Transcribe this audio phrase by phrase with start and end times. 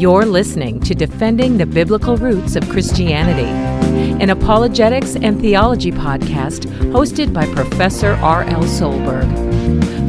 [0.00, 3.50] You're listening to Defending the Biblical Roots of Christianity,
[4.22, 8.62] an apologetics and theology podcast hosted by Professor R.L.
[8.62, 9.30] Solberg.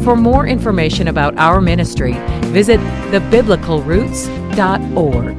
[0.06, 2.14] For more information about our ministry,
[2.46, 2.80] visit
[3.12, 5.38] thebiblicalroots.org.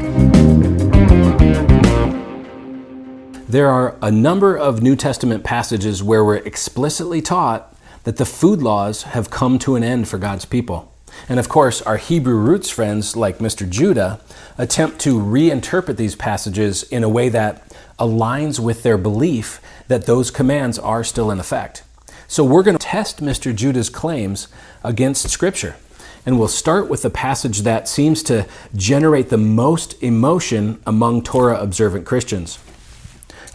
[3.49, 7.70] There are a number of New Testament passages where we're explicitly taught
[8.05, 10.93] that the food laws have come to an end for God's people.
[11.29, 13.69] And of course, our Hebrew roots friends like Mr.
[13.69, 14.21] Judah
[14.57, 17.63] attempt to reinterpret these passages in a way that
[17.99, 21.83] aligns with their belief that those commands are still in effect.
[22.29, 23.55] So we're going to test Mr.
[23.55, 24.49] Judah's claims
[24.85, 25.77] against Scripture.
[26.25, 28.47] And we'll start with the passage that seems to
[28.77, 32.59] generate the most emotion among Torah observant Christians.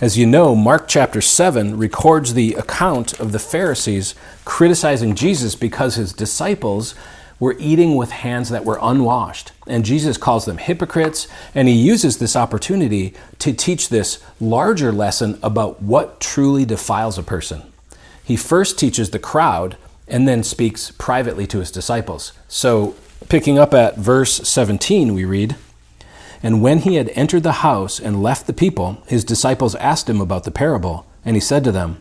[0.02, 4.14] As you know, Mark chapter 7 records the account of the Pharisees
[4.44, 6.96] criticizing Jesus because his disciples
[7.40, 9.54] were eating with hands that were unwashed.
[9.68, 15.40] And Jesus calls them hypocrites, and he uses this opportunity to teach this larger lesson
[15.42, 17.62] about what truly defiles a person.
[18.22, 19.78] He first teaches the crowd
[20.10, 22.34] and then speaks privately to his disciples.
[22.50, 22.96] So,
[23.30, 25.56] picking up at verse 17, we read,
[26.46, 30.22] and when he had entered the house and left the people, his disciples asked him
[30.22, 31.98] about the parable, and he said to them,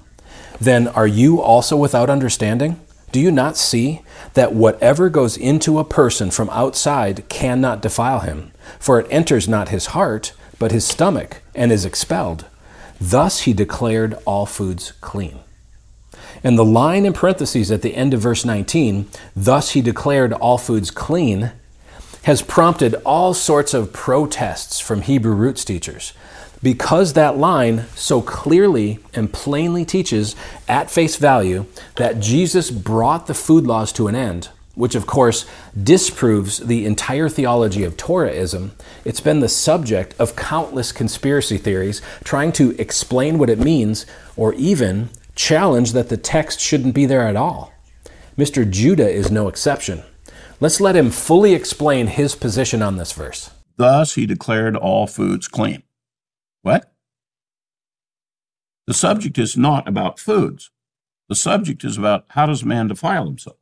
[0.60, 2.78] Then are you also without understanding?
[3.10, 4.02] Do you not see
[4.34, 8.52] that whatever goes into a person from outside cannot defile him?
[8.78, 12.44] For it enters not his heart, but his stomach, and is expelled.
[13.00, 15.38] Thus he declared all foods clean.
[16.42, 20.58] And the line in parentheses at the end of verse 19, thus he declared all
[20.58, 21.52] foods clean,
[22.24, 26.12] has prompted all sorts of protests from Hebrew roots teachers
[26.62, 30.34] because that line so clearly and plainly teaches
[30.66, 35.44] at face value that Jesus brought the food laws to an end, which of course
[35.80, 38.70] disproves the entire theology of Torahism.
[39.04, 44.54] It's been the subject of countless conspiracy theories trying to explain what it means or
[44.54, 47.74] even challenge that the text shouldn't be there at all.
[48.38, 48.68] Mr.
[48.68, 50.02] Judah is no exception.
[50.60, 53.50] Let's let him fully explain his position on this verse.
[53.76, 55.82] Thus he declared all foods clean.
[56.62, 56.92] What?
[58.86, 60.70] The subject is not about foods.
[61.28, 63.56] The subject is about how does man defile himself?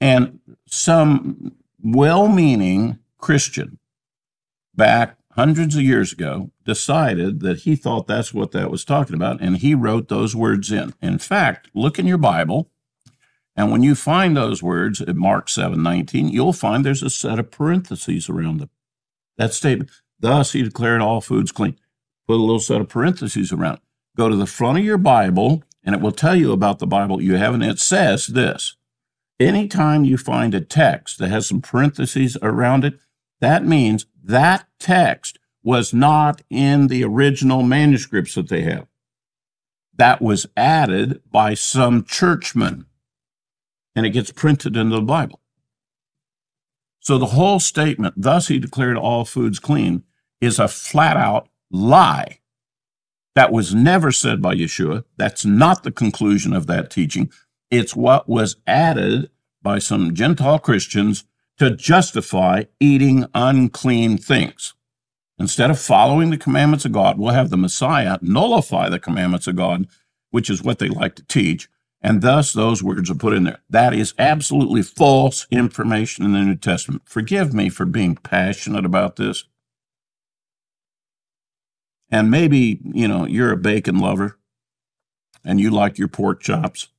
[0.00, 3.78] And some well meaning Christian
[4.74, 9.40] back hundreds of years ago decided that he thought that's what that was talking about,
[9.40, 10.94] and he wrote those words in.
[11.02, 12.70] In fact, look in your Bible
[13.56, 17.38] and when you find those words at Mark 7 19, you'll find there's a set
[17.38, 18.70] of parentheses around them.
[19.38, 19.90] That statement,
[20.20, 21.78] thus he declared all foods clean.
[22.26, 23.82] Put a little set of parentheses around it.
[24.16, 27.22] Go to the front of your Bible, and it will tell you about the Bible
[27.22, 28.76] you have, and it says this.
[29.40, 32.98] Anytime you find a text that has some parentheses around it,
[33.40, 38.86] that means that text was not in the original manuscripts that they have.
[39.94, 42.86] That was added by some churchman
[43.96, 45.40] and it gets printed into the Bible.
[47.00, 50.04] So the whole statement, thus he declared all foods clean,
[50.40, 52.40] is a flat out lie.
[53.34, 55.04] That was never said by Yeshua.
[55.16, 57.30] That's not the conclusion of that teaching.
[57.70, 59.30] It's what was added
[59.62, 61.24] by some Gentile Christians
[61.58, 64.74] to justify eating unclean things.
[65.38, 69.56] Instead of following the commandments of God, we'll have the Messiah nullify the commandments of
[69.56, 69.86] God,
[70.30, 71.68] which is what they like to teach,
[72.06, 73.58] and thus those words are put in there.
[73.68, 77.02] That is absolutely false information in the New Testament.
[77.04, 79.42] Forgive me for being passionate about this.
[82.08, 84.38] And maybe, you know, you're a bacon lover
[85.44, 86.90] and you like your pork chops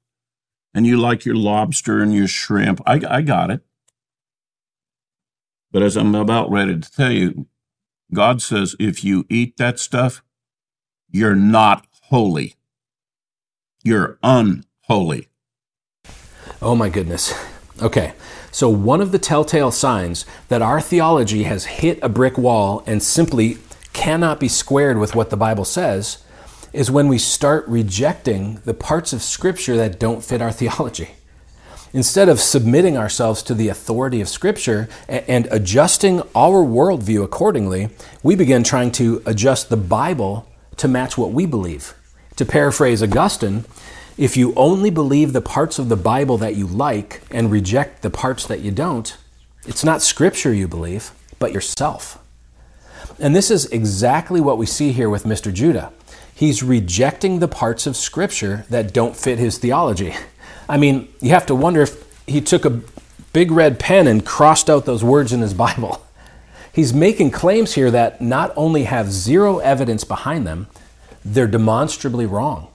[0.74, 2.82] and you like your lobster and your shrimp.
[2.86, 3.62] I, I got it.
[5.72, 7.48] But as I'm about ready to tell you,
[8.14, 10.22] God says if you eat that stuff,
[11.10, 12.56] you're not holy.
[13.86, 15.28] You're un holy.
[16.62, 17.34] Oh my goodness.
[17.82, 18.14] Okay,
[18.52, 23.04] so one of the telltale signs that our theology has hit a brick wall and
[23.04, 23.58] simply
[23.94, 26.24] cannot be squared with what the Bible says
[26.74, 31.10] is when we start rejecting the parts of Scripture that don't fit our theology.
[31.94, 37.90] Instead of submitting ourselves to the authority of Scripture and adjusting our worldview accordingly,
[38.24, 40.48] we begin trying to adjust the Bible
[40.78, 41.94] to match what we believe.
[42.36, 43.66] To paraphrase Augustine,
[44.18, 48.10] if you only believe the parts of the Bible that you like and reject the
[48.10, 49.16] parts that you don't,
[49.66, 52.18] it's not Scripture you believe, but yourself.
[53.20, 55.54] And this is exactly what we see here with Mr.
[55.54, 55.92] Judah.
[56.34, 60.16] He's rejecting the parts of Scripture that don't fit his theology.
[60.70, 62.82] I mean, you have to wonder if he took a
[63.34, 66.04] big red pen and crossed out those words in his Bible.
[66.74, 70.68] He's making claims here that not only have zero evidence behind them,
[71.26, 72.68] they're demonstrably wrong.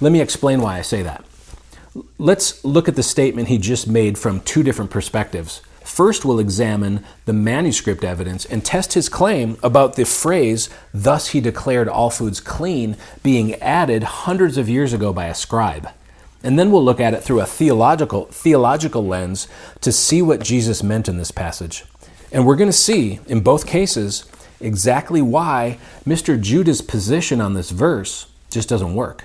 [0.00, 1.24] Let me explain why I say that.
[2.18, 5.62] Let's look at the statement he just made from two different perspectives.
[5.84, 11.40] First, we'll examine the manuscript evidence and test his claim about the phrase, thus he
[11.40, 15.88] declared all foods clean, being added hundreds of years ago by a scribe.
[16.42, 19.46] And then we'll look at it through a theological, theological lens
[19.82, 21.84] to see what Jesus meant in this passage.
[22.32, 24.24] And we're going to see, in both cases,
[24.60, 26.40] exactly why Mr.
[26.40, 29.24] Judah's position on this verse just doesn't work.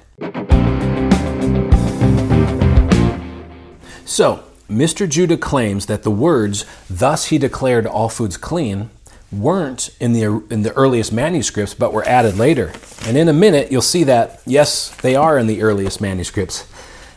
[4.05, 5.07] So, Mr.
[5.07, 8.89] Judah claims that the words, thus he declared all foods clean,
[9.31, 12.73] weren't in the, in the earliest manuscripts, but were added later.
[13.05, 16.67] And in a minute, you'll see that, yes, they are in the earliest manuscripts.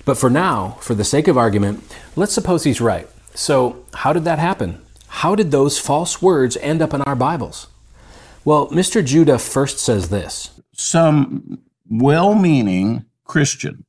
[0.04, 1.82] But for now, for the sake of argument,
[2.16, 3.08] let's suppose he's right.
[3.34, 4.82] So, how did that happen?
[5.08, 7.68] How did those false words end up in our Bibles?
[8.44, 9.04] Well, Mr.
[9.04, 13.84] Judah first says this Some well meaning Christian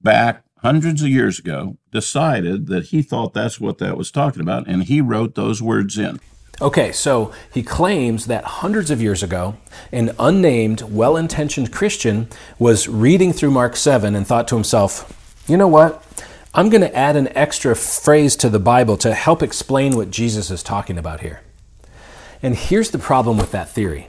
[0.00, 4.66] back hundreds of years ago decided that he thought that's what that was talking about,
[4.66, 6.20] and he wrote those words in.
[6.60, 9.56] Okay, so he claims that hundreds of years ago,
[9.90, 12.28] an unnamed, well intentioned Christian
[12.58, 16.04] was reading through Mark 7 and thought to himself, you know what?
[16.54, 20.50] I'm going to add an extra phrase to the Bible to help explain what Jesus
[20.50, 21.40] is talking about here.
[22.42, 24.08] And here's the problem with that theory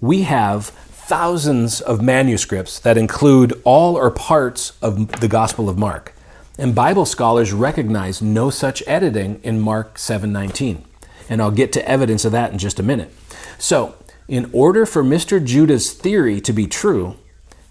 [0.00, 0.72] we have
[1.06, 6.14] thousands of manuscripts that include all or parts of the Gospel of Mark.
[6.58, 10.84] And Bible scholars recognize no such editing in Mark 7:19.
[11.28, 13.12] And I'll get to evidence of that in just a minute.
[13.58, 13.94] So,
[14.28, 15.44] in order for Mr.
[15.44, 17.16] Judah's theory to be true,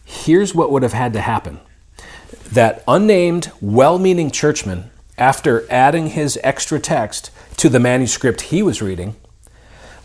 [0.06, 1.60] here's what would have had to happen.
[2.52, 9.16] That unnamed, well-meaning churchman, after adding his extra text to the manuscript he was reading,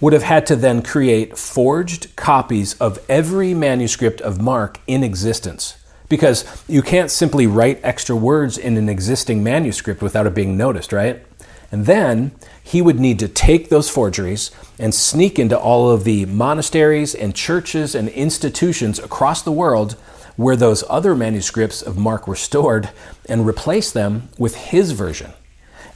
[0.00, 5.76] would have had to then create forged copies of every manuscript of Mark in existence.
[6.08, 10.92] Because you can't simply write extra words in an existing manuscript without it being noticed,
[10.92, 11.24] right?
[11.70, 16.24] And then he would need to take those forgeries and sneak into all of the
[16.26, 19.96] monasteries and churches and institutions across the world
[20.36, 22.90] where those other manuscripts of Mark were stored
[23.28, 25.32] and replace them with his version.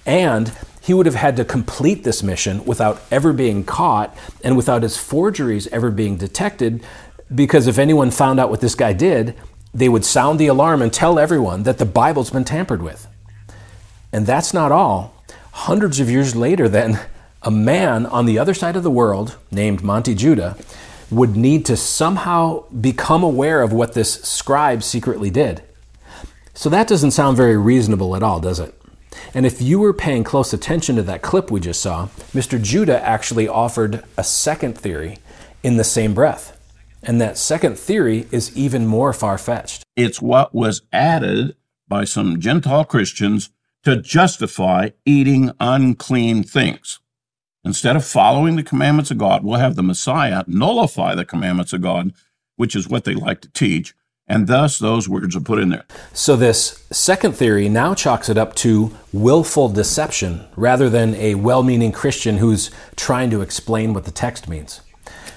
[0.04, 0.52] And
[0.82, 4.96] he would have had to complete this mission without ever being caught and without his
[4.96, 6.84] forgeries ever being detected,
[7.32, 9.34] because if anyone found out what this guy did,
[9.72, 13.06] they would sound the alarm and tell everyone that the Bible's been tampered with.
[14.12, 15.14] And that's not all.
[15.52, 16.98] Hundreds of years later, then,
[17.42, 20.56] a man on the other side of the world, named Monte Judah,
[21.10, 25.62] would need to somehow become aware of what this scribe secretly did.
[26.54, 28.74] So that doesn't sound very reasonable at all, does it?
[29.34, 32.62] And if you were paying close attention to that clip we just saw, Mr.
[32.62, 35.18] Judah actually offered a second theory
[35.62, 36.58] in the same breath.
[37.02, 39.84] And that second theory is even more far fetched.
[39.96, 41.56] It's what was added
[41.88, 43.50] by some Gentile Christians
[43.84, 47.00] to justify eating unclean things.
[47.64, 51.80] Instead of following the commandments of God, we'll have the Messiah nullify the commandments of
[51.80, 52.12] God,
[52.56, 53.94] which is what they like to teach,
[54.32, 55.84] and thus those words are put in there.
[56.14, 61.62] So, this second theory now chalks it up to willful deception rather than a well
[61.62, 64.80] meaning Christian who's trying to explain what the text means.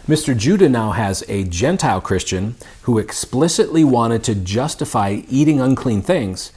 [0.08, 0.38] Mr.
[0.38, 6.54] Judah now has a Gentile Christian who explicitly wanted to justify eating unclean things,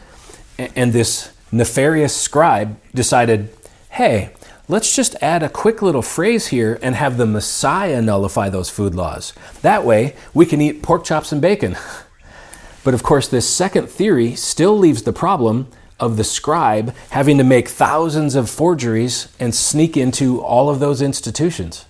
[0.58, 3.48] and this nefarious scribe decided,
[3.90, 4.30] hey,
[4.68, 8.94] let's just add a quick little phrase here and have the Messiah nullify those food
[8.94, 9.32] laws.
[9.62, 11.76] That way, we can eat pork chops and bacon.
[12.88, 15.68] But of course, this second theory still leaves the problem
[16.00, 21.02] of the scribe having to make thousands of forgeries and sneak into all of those
[21.02, 21.84] institutions.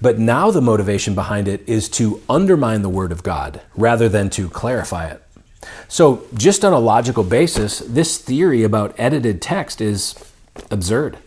[0.00, 4.30] But now the motivation behind it is to undermine the Word of God rather than
[4.30, 5.22] to clarify it.
[5.88, 10.14] So, just on a logical basis, this theory about edited text is
[10.70, 11.18] absurd.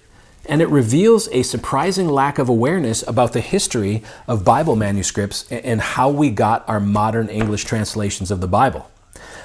[0.48, 5.82] And it reveals a surprising lack of awareness about the history of Bible manuscripts and
[5.82, 8.89] how we got our modern English translations of the Bible.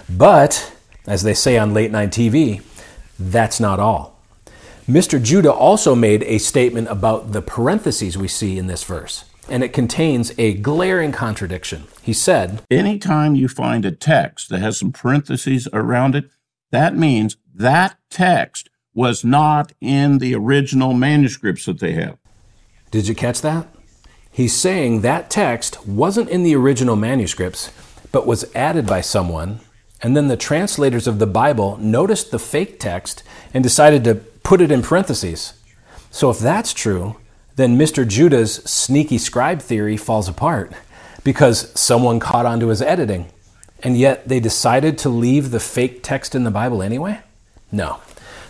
[0.09, 0.73] But,
[1.07, 2.63] as they say on late night TV,
[3.19, 4.21] that's not all.
[4.89, 5.23] Mr.
[5.23, 9.73] Judah also made a statement about the parentheses we see in this verse, and it
[9.73, 11.85] contains a glaring contradiction.
[12.03, 16.31] He said, Anytime you find a text that has some parentheses around it,
[16.71, 22.19] that means that text was not in the original manuscripts that they have.
[22.91, 23.69] Did you catch that?
[24.31, 27.71] He's saying that text wasn't in the original manuscripts,
[28.13, 29.61] but was added by someone,
[30.03, 33.23] and then the translators of the Bible noticed the fake text
[33.55, 35.55] and decided to put it in parentheses.
[36.11, 37.17] So if that's true,
[37.57, 38.07] then Mr.
[38.07, 40.73] Judah's sneaky scribe theory falls apart
[41.25, 43.31] because someone caught onto his editing.
[43.83, 47.21] And yet they decided to leave the fake text in the Bible anyway?
[47.71, 48.01] No,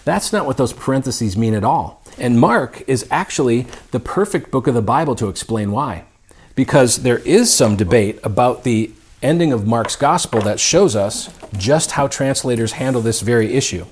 [0.05, 2.03] that's not what those parentheses mean at all.
[2.19, 6.05] And Mark is actually the perfect book of the Bible to explain why.
[6.55, 8.93] Because there is some debate about the
[9.23, 13.87] ending of Mark's gospel that shows us just how translators handle this very issue.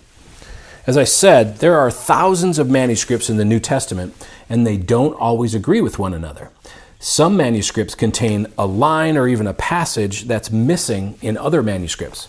[0.86, 4.14] As I said, there are thousands of manuscripts in the New Testament,
[4.48, 6.50] and they don't always agree with one another.
[6.98, 12.28] Some manuscripts contain a line or even a passage that's missing in other manuscripts.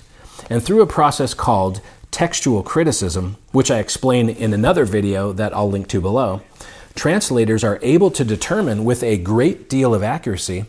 [0.50, 5.70] And through a process called textual criticism, which I explain in another video that I'll
[5.70, 6.42] link to below,
[6.94, 10.66] translators are able to determine with a great deal of accuracy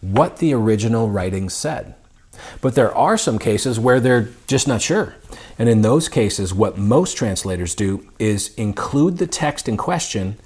[0.00, 1.94] what the original writing said.
[2.60, 5.14] But there are some cases where they're just not sure.
[5.58, 10.36] And in those cases, what most translators do is include the text in question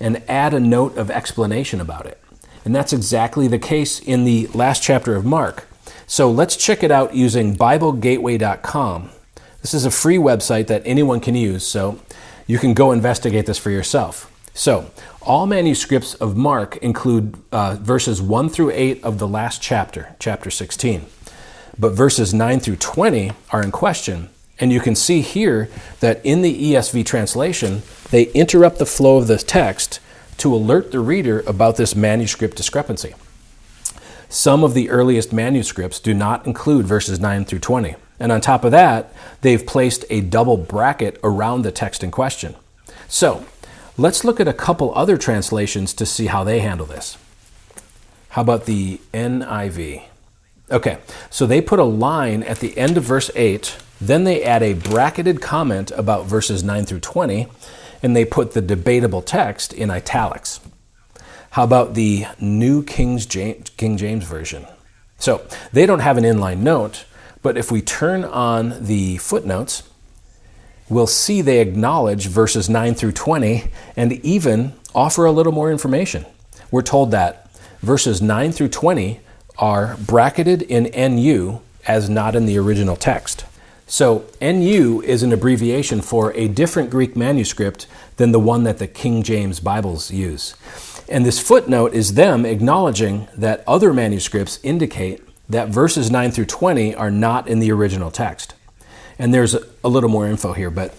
[0.00, 2.20] and add a note of explanation about it.
[2.64, 5.66] And that's exactly the case in the last chapter of Mark.
[6.06, 9.10] So let's check it out using BibleGateway.com.
[9.68, 12.00] This is a free website that anyone can use, so
[12.46, 14.32] you can go investigate this for yourself.
[14.54, 20.16] So, all manuscripts of Mark include uh, verses 1 through 8 of the last chapter,
[20.18, 21.04] chapter 16.
[21.78, 24.30] But verses 9 through 20 are in question.
[24.58, 25.68] And you can see here
[26.00, 30.00] that in the ESV translation, they interrupt the flow of the text
[30.38, 33.14] to alert the reader about this manuscript discrepancy.
[34.30, 37.96] Some of the earliest manuscripts do not include verses 9 through 20.
[38.20, 42.56] And on top of that, they've placed a double bracket around the text in question.
[43.06, 43.44] So,
[43.96, 47.16] let's look at a couple other translations to see how they handle this.
[48.30, 50.02] How about the NIV?
[50.70, 50.98] Okay,
[51.30, 54.74] so they put a line at the end of verse 8, then they add a
[54.74, 57.46] bracketed comment about verses 9 through 20,
[58.02, 60.60] and they put the debatable text in italics.
[61.52, 64.66] How about the New King James, King James Version?
[65.18, 67.06] So they don't have an inline note,
[67.42, 69.82] but if we turn on the footnotes,
[70.88, 76.24] we'll see they acknowledge verses 9 through 20 and even offer a little more information.
[76.70, 79.20] We're told that verses 9 through 20
[79.58, 80.84] are bracketed in
[81.16, 83.44] NU as not in the original text.
[83.86, 87.86] So, NU is an abbreviation for a different Greek manuscript
[88.18, 90.54] than the one that the King James Bibles use.
[91.08, 96.94] And this footnote is them acknowledging that other manuscripts indicate that verses 9 through 20
[96.94, 98.54] are not in the original text.
[99.18, 100.94] And there's a little more info here, but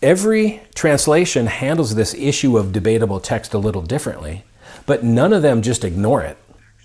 [0.00, 4.44] every translation handles this issue of debatable text a little differently,
[4.86, 6.38] but none of them just ignore it.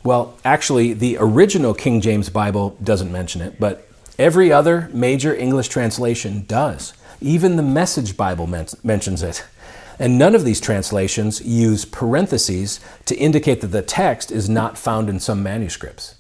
[0.04, 3.88] Well, actually, the original King James Bible doesn't mention it, but
[4.20, 6.94] every other major English translation does.
[7.22, 9.46] Even the Message Bible men- mentions it.
[10.00, 15.10] And none of these translations use parentheses to indicate that the text is not found
[15.10, 16.16] in some manuscripts.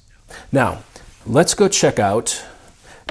[0.51, 0.79] Now,
[1.25, 2.43] let's go check out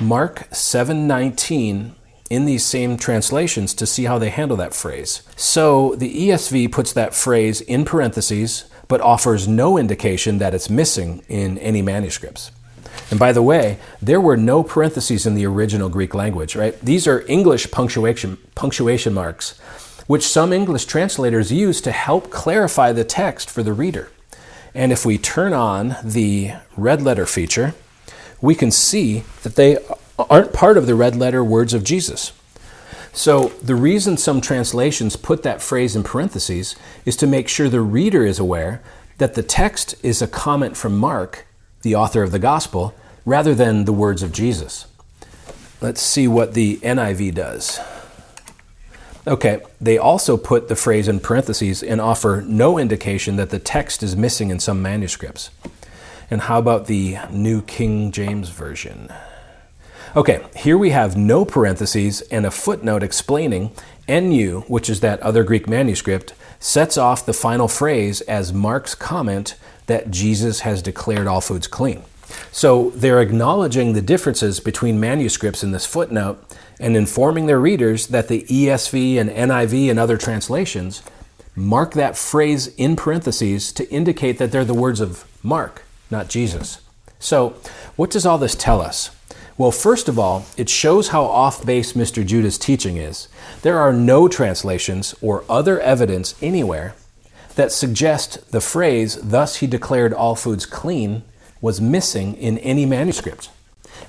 [0.00, 1.94] Mark 7:19
[2.28, 5.22] in these same translations to see how they handle that phrase.
[5.36, 11.22] So, the ESV puts that phrase in parentheses but offers no indication that it's missing
[11.28, 12.52] in any manuscripts.
[13.10, 16.78] And by the way, there were no parentheses in the original Greek language, right?
[16.80, 19.54] These are English punctuation punctuation marks
[20.06, 24.08] which some English translators use to help clarify the text for the reader.
[24.76, 27.74] And if we turn on the red letter feature,
[28.42, 29.78] we can see that they
[30.18, 32.34] aren't part of the red letter words of Jesus.
[33.14, 37.80] So, the reason some translations put that phrase in parentheses is to make sure the
[37.80, 38.82] reader is aware
[39.16, 41.46] that the text is a comment from Mark,
[41.80, 44.86] the author of the gospel, rather than the words of Jesus.
[45.80, 47.80] Let's see what the NIV does.
[49.28, 54.04] Okay, they also put the phrase in parentheses and offer no indication that the text
[54.04, 55.50] is missing in some manuscripts.
[56.30, 59.12] And how about the New King James Version?
[60.14, 63.72] Okay, here we have no parentheses and a footnote explaining
[64.08, 69.56] NU, which is that other Greek manuscript, sets off the final phrase as Mark's comment
[69.86, 72.04] that Jesus has declared all foods clean.
[72.52, 76.42] So they're acknowledging the differences between manuscripts in this footnote
[76.78, 81.02] and informing their readers that the ESV and NIV and other translations
[81.54, 86.80] mark that phrase in parentheses to indicate that they're the words of Mark, not Jesus.
[87.18, 87.56] So,
[87.96, 89.10] what does all this tell us?
[89.58, 92.24] Well, first of all, it shows how off base Mr.
[92.24, 93.28] Judah's teaching is.
[93.62, 96.94] There are no translations or other evidence anywhere
[97.54, 101.22] that suggest the phrase, thus he declared all foods clean,
[101.62, 103.48] was missing in any manuscript.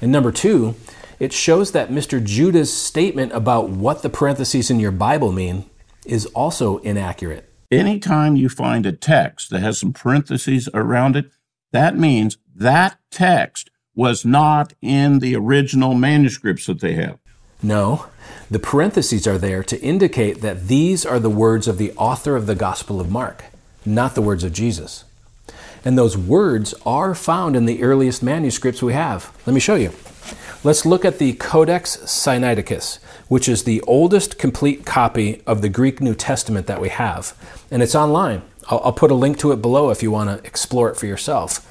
[0.01, 0.75] And number two,
[1.19, 2.23] it shows that Mr.
[2.23, 5.65] Judah's statement about what the parentheses in your Bible mean
[6.05, 7.49] is also inaccurate.
[7.71, 11.31] Anytime you find a text that has some parentheses around it,
[11.71, 17.17] that means that text was not in the original manuscripts that they have.
[17.61, 18.05] No,
[18.51, 22.45] the parentheses are there to indicate that these are the words of the author of
[22.45, 23.45] the Gospel of Mark,
[23.83, 25.03] not the words of Jesus.
[25.83, 29.35] And those words are found in the earliest manuscripts we have.
[29.45, 29.91] Let me show you.
[30.67, 36.01] Let's look at the Codex Sinaiticus, which is the oldest complete copy of the Greek
[36.01, 37.33] New Testament that we have.
[37.71, 38.41] And it's online.
[38.69, 41.05] I'll, I'll put a link to it below if you want to explore it for
[41.05, 41.65] yourself.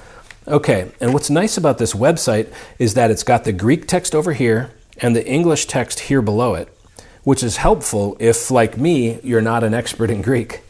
[0.49, 4.33] Okay, and what's nice about this website is that it's got the Greek text over
[4.33, 6.75] here and the English text here below it,
[7.23, 10.63] which is helpful if, like me, you're not an expert in Greek.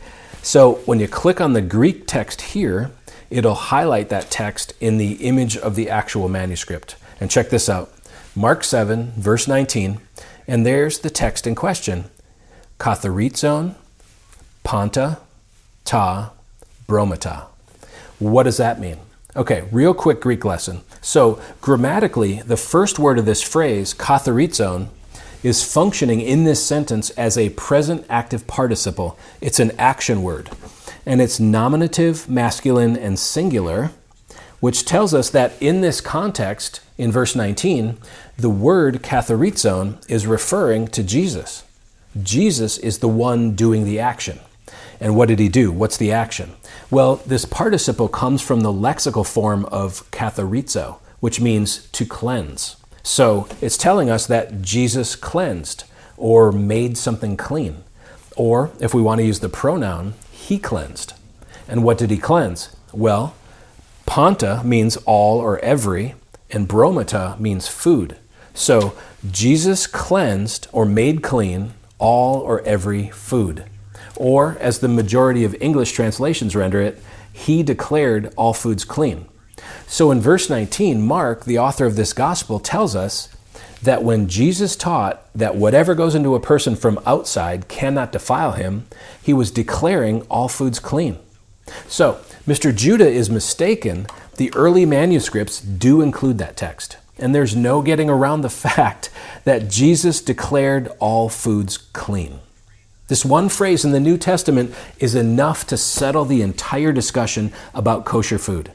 [0.42, 2.90] So when you click on the Greek text here,
[3.30, 6.96] it'll highlight that text in the image of the actual manuscript.
[7.20, 7.95] And check this out
[8.38, 9.98] Mark 7, verse 19,
[10.46, 12.04] and there's the text in question
[12.78, 13.74] Katharizon,
[14.62, 15.18] Panta,
[15.86, 16.32] Ta,
[16.86, 17.46] Bromata.
[18.18, 18.98] What does that mean?
[19.34, 20.82] Okay, real quick Greek lesson.
[21.00, 24.88] So, grammatically, the first word of this phrase, katharizon,
[25.42, 29.18] is functioning in this sentence as a present active participle.
[29.40, 30.50] It's an action word.
[31.06, 33.92] And it's nominative, masculine, and singular,
[34.60, 37.98] which tells us that in this context, in verse 19,
[38.38, 41.64] the word katharizon is referring to Jesus.
[42.22, 44.40] Jesus is the one doing the action.
[45.00, 45.72] And what did he do?
[45.72, 46.52] What's the action?
[46.90, 52.76] Well, this participle comes from the lexical form of katharizo, which means to cleanse.
[53.02, 55.84] So it's telling us that Jesus cleansed
[56.16, 57.84] or made something clean.
[58.36, 61.14] Or if we want to use the pronoun, he cleansed.
[61.68, 62.74] And what did he cleanse?
[62.92, 63.34] Well,
[64.04, 66.14] panta means all or every,
[66.50, 68.16] and bromata means food.
[68.56, 68.96] So
[69.30, 73.64] Jesus cleansed or made clean all or every food.
[74.16, 79.26] Or, as the majority of English translations render it, he declared all foods clean.
[79.86, 83.28] So in verse 19, Mark, the author of this gospel, tells us
[83.82, 88.86] that when Jesus taught that whatever goes into a person from outside cannot defile him,
[89.22, 91.18] he was declaring all foods clean.
[91.88, 92.74] So, Mr.
[92.74, 94.06] Judah is mistaken.
[94.36, 96.96] The early manuscripts do include that text.
[97.18, 99.10] And there's no getting around the fact
[99.44, 102.40] that Jesus declared all foods clean.
[103.08, 108.04] This one phrase in the New Testament is enough to settle the entire discussion about
[108.04, 108.72] kosher food.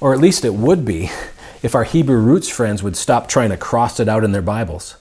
[0.00, 1.10] Or at least it would be
[1.62, 4.96] if our Hebrew roots friends would stop trying to cross it out in their Bibles.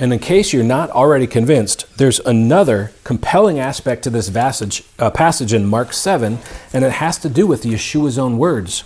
[0.00, 5.10] And in case you're not already convinced, there's another compelling aspect to this passage, uh,
[5.10, 6.38] passage in Mark 7,
[6.72, 8.84] and it has to do with Yeshua's own words.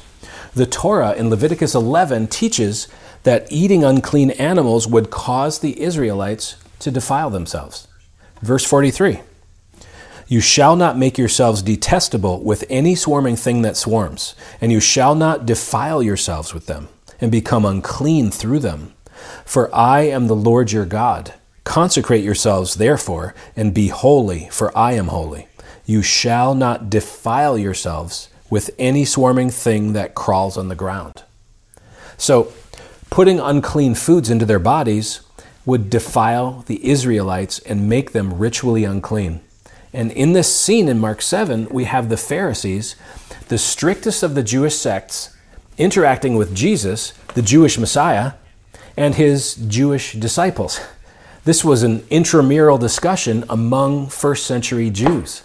[0.54, 2.86] The Torah in Leviticus 11 teaches
[3.22, 7.88] that eating unclean animals would cause the Israelites to defile themselves.
[8.42, 9.20] Verse 43
[10.26, 15.14] You shall not make yourselves detestable with any swarming thing that swarms, and you shall
[15.14, 16.88] not defile yourselves with them,
[17.18, 18.92] and become unclean through them.
[19.46, 21.32] For I am the Lord your God.
[21.64, 25.48] Consecrate yourselves, therefore, and be holy, for I am holy.
[25.86, 31.22] You shall not defile yourselves with any swarming thing that crawls on the ground.
[32.18, 32.52] So,
[33.08, 35.22] putting unclean foods into their bodies
[35.64, 39.40] would defile the Israelites and make them ritually unclean.
[39.94, 42.94] And in this scene in Mark 7, we have the Pharisees,
[43.48, 45.34] the strictest of the Jewish sects,
[45.78, 48.32] interacting with Jesus, the Jewish Messiah,
[48.98, 50.78] and his Jewish disciples.
[51.46, 55.42] This was an intramural discussion among first century Jews.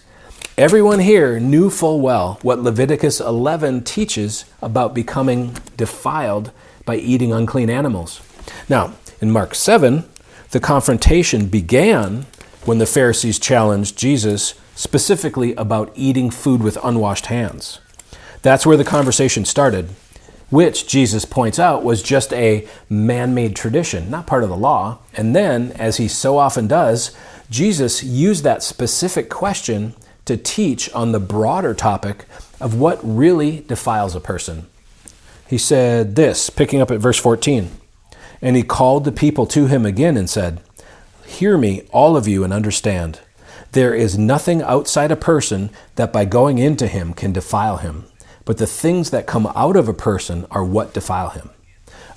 [0.57, 6.49] Everyone here knew full well what Leviticus 11 teaches about becoming defiled
[6.83, 8.21] by eating unclean animals.
[8.67, 10.03] Now, in Mark 7,
[10.49, 12.25] the confrontation began
[12.65, 17.79] when the Pharisees challenged Jesus specifically about eating food with unwashed hands.
[18.41, 19.89] That's where the conversation started,
[20.49, 24.97] which Jesus points out was just a man made tradition, not part of the law.
[25.13, 27.15] And then, as he so often does,
[27.47, 29.93] Jesus used that specific question
[30.27, 32.25] to teach on the broader topic
[32.61, 34.67] of what really defiles a person
[35.47, 37.71] he said this, picking up at verse 14.
[38.41, 40.61] And he called the people to him again and said,
[41.25, 43.21] Hear me, all of you, and understand.
[43.71, 48.05] There is nothing outside a person that by going into him can defile him,
[48.45, 51.49] but the things that come out of a person are what defile him.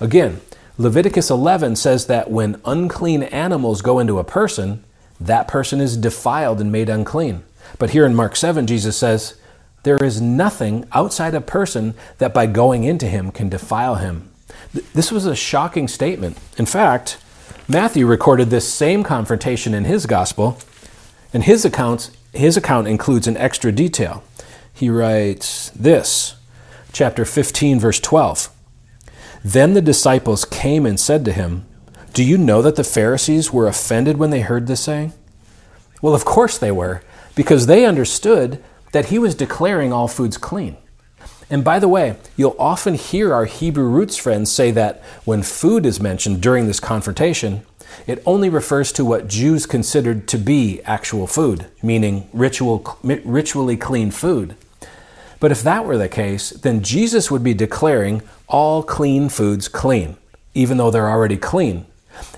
[0.00, 0.40] Again,
[0.78, 4.84] Leviticus 11 says that when unclean animals go into a person,
[5.20, 7.42] that person is defiled and made unclean.
[7.78, 9.34] But here in Mark 7, Jesus says,
[9.82, 14.30] There is nothing outside a person that by going into him can defile him.
[14.94, 16.38] This was a shocking statement.
[16.56, 17.18] In fact,
[17.68, 20.58] Matthew recorded this same confrontation in his gospel,
[21.32, 24.22] and his accounts his account includes an extra detail.
[24.72, 26.36] He writes this,
[26.92, 28.50] chapter 15 verse 12.
[29.44, 31.66] Then the disciples came and said to him,
[32.12, 35.12] "Do you know that the Pharisees were offended when they heard this saying?"
[36.02, 37.02] Well, of course they were,
[37.34, 38.62] because they understood
[38.92, 40.76] that he was declaring all foods clean.
[41.48, 45.84] And by the way, you'll often hear our Hebrew roots friends say that when food
[45.84, 47.62] is mentioned during this confrontation,
[48.06, 54.12] it only refers to what Jews considered to be actual food, meaning ritual, ritually clean
[54.12, 54.54] food.
[55.40, 60.16] But if that were the case, then Jesus would be declaring all clean foods clean,
[60.54, 61.86] even though they're already clean.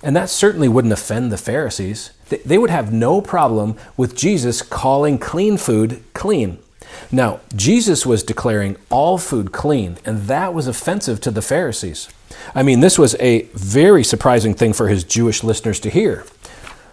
[0.03, 2.11] And that certainly wouldn't offend the Pharisees.
[2.29, 6.59] They would have no problem with Jesus calling clean food clean.
[7.11, 12.09] Now, Jesus was declaring all food clean, and that was offensive to the Pharisees.
[12.55, 16.25] I mean, this was a very surprising thing for his Jewish listeners to hear.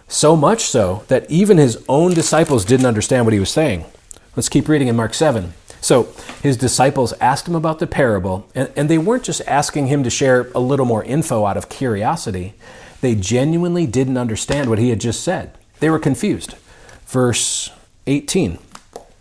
[0.08, 3.84] So much so that even his own disciples didn't understand what he was saying.
[4.36, 5.52] Let's keep reading in Mark 7.
[5.80, 6.08] So
[6.42, 10.10] his disciples asked him about the parable, and, and, they weren't just asking him to
[10.10, 12.54] share a little more info out of curiosity.
[13.00, 15.56] They genuinely didn't understand what he had just said.
[15.80, 16.54] They were confused.
[17.06, 17.70] Verse
[18.06, 18.58] 18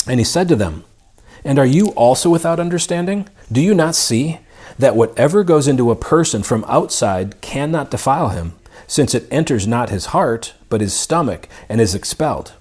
[0.06, 0.84] And he said to them,
[1.45, 3.30] And are you also without understanding?
[3.52, 4.39] Do you not see
[4.78, 8.54] that whatever goes into a person from outside cannot defile him,
[8.86, 12.54] since it enters not his heart, but his stomach, and is expelled?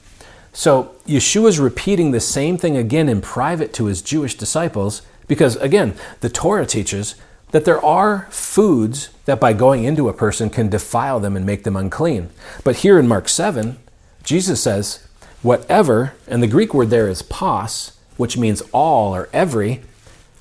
[0.58, 5.54] So Yeshua is repeating the same thing again in private to his Jewish disciples because,
[5.54, 7.14] again, the Torah teaches
[7.52, 11.62] that there are foods that by going into a person can defile them and make
[11.62, 12.30] them unclean.
[12.64, 13.78] But here in Mark 7,
[14.24, 15.06] Jesus says,
[15.42, 19.82] whatever, and the Greek word there is pos, which means all or every,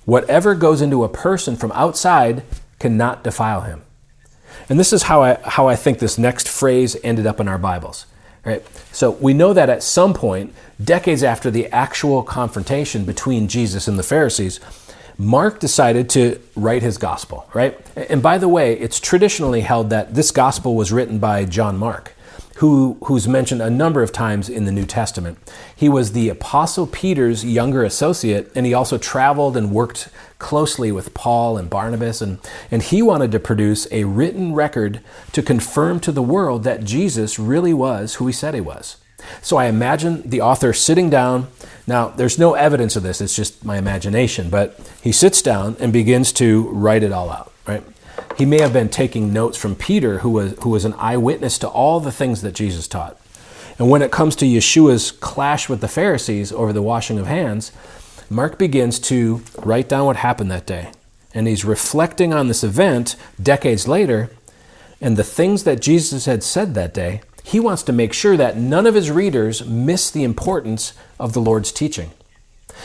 [0.06, 2.42] whatever goes into a person from outside
[2.80, 3.84] cannot defile him.
[4.68, 7.60] And this is how I, how I think this next phrase ended up in our
[7.60, 8.08] Bibles.
[8.48, 8.64] Right?
[8.94, 14.00] So we know that at some point, decades after the actual confrontation between Jesus and
[14.00, 14.62] the Pharisees,
[15.18, 17.78] Mark decided to write his gospel, right?
[17.96, 22.14] And by the way, it's traditionally held that this gospel was written by John Mark
[22.58, 25.38] who, who's mentioned a number of times in the New Testament.
[25.76, 31.14] He was the Apostle Peter's younger associate, and he also traveled and worked closely with
[31.14, 32.40] Paul and Barnabas, and,
[32.72, 35.02] and he wanted to produce a written record
[35.34, 38.98] to confirm to the world that Jesus really was who he said he was.
[39.44, 41.48] So I imagine the author sitting down.
[41.86, 45.94] Now, there's no evidence of this, it's just my imagination, but he sits down and
[45.94, 47.84] begins to write it all out, right?
[48.38, 51.68] He may have been taking notes from Peter, who was, who was an eyewitness to
[51.68, 53.20] all the things that Jesus taught.
[53.80, 57.72] And when it comes to Yeshua's clash with the Pharisees over the washing of hands,
[58.30, 60.92] Mark begins to write down what happened that day.
[61.34, 64.30] And he's reflecting on this event decades later
[65.02, 67.22] and the things that Jesus had said that day.
[67.44, 71.42] He wants to make sure that none of his readers miss the importance of the
[71.42, 72.12] Lord's teaching.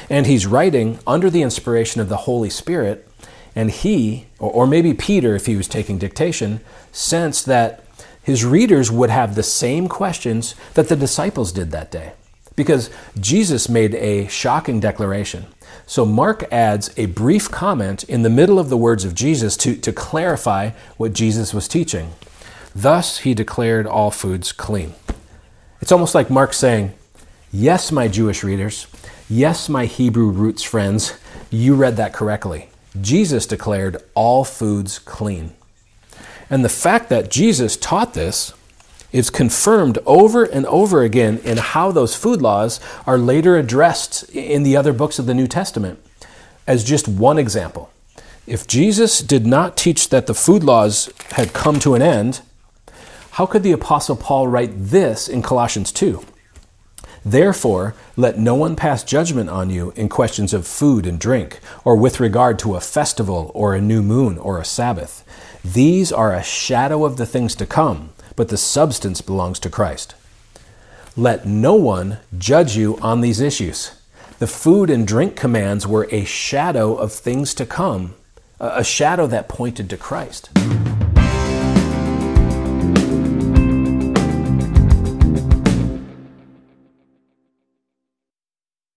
[0.08, 3.08] And he's writing under the inspiration of the Holy Spirit
[3.54, 6.60] and he, or maybe Peter, if he was taking dictation,
[6.90, 7.84] sensed that
[8.22, 12.12] his readers would have the same questions that the disciples did that day.
[12.54, 15.46] Because Jesus made a shocking declaration.
[15.86, 19.74] So Mark adds a brief comment in the middle of the words of Jesus to,
[19.76, 22.12] to clarify what Jesus was teaching.
[22.74, 24.94] Thus he declared all foods clean.
[25.80, 26.94] It's almost like Mark saying,
[27.50, 28.86] Yes, my Jewish readers,
[29.28, 31.18] yes, my Hebrew roots friends,
[31.50, 32.70] you read that correctly.
[33.00, 35.52] Jesus declared all foods clean.
[36.50, 38.52] And the fact that Jesus taught this
[39.12, 44.62] is confirmed over and over again in how those food laws are later addressed in
[44.62, 45.98] the other books of the New Testament.
[46.66, 47.90] As just one example,
[48.46, 52.40] if Jesus did not teach that the food laws had come to an end,
[53.32, 56.24] how could the Apostle Paul write this in Colossians 2?
[57.24, 61.96] Therefore, let no one pass judgment on you in questions of food and drink, or
[61.96, 65.24] with regard to a festival, or a new moon, or a Sabbath.
[65.64, 70.14] These are a shadow of the things to come, but the substance belongs to Christ.
[71.16, 73.92] Let no one judge you on these issues.
[74.38, 78.14] The food and drink commands were a shadow of things to come,
[78.58, 80.50] a shadow that pointed to Christ.